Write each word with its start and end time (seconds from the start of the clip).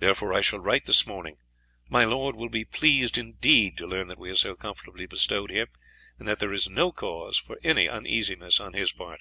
Therefore 0.00 0.32
I 0.32 0.40
shall 0.40 0.58
write 0.58 0.84
this 0.84 1.06
morning; 1.06 1.36
my 1.88 2.02
lord 2.02 2.34
will 2.34 2.48
be 2.48 2.64
pleased 2.64 3.16
indeed 3.16 3.78
to 3.78 3.86
learn 3.86 4.08
that 4.08 4.18
we 4.18 4.28
are 4.28 4.34
so 4.34 4.56
comfortably 4.56 5.06
bestowed 5.06 5.52
here, 5.52 5.68
and 6.18 6.26
that 6.26 6.40
there 6.40 6.52
is 6.52 6.68
no 6.68 6.90
cause 6.90 7.38
for 7.38 7.56
any 7.62 7.88
uneasiness 7.88 8.58
on 8.58 8.72
his 8.72 8.90
part." 8.90 9.20